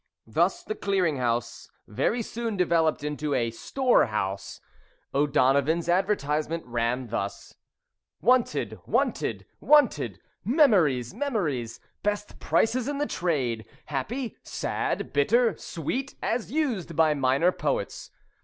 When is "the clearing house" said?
0.63-1.69